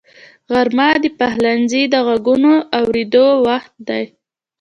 [0.51, 4.03] غرمه د پخلنځي غږونو اورېدو وخت دی